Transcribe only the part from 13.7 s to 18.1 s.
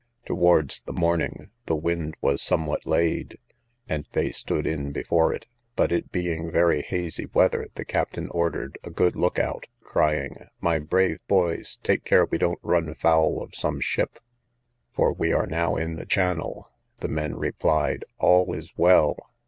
ship, for we are now in the channel. The men replied,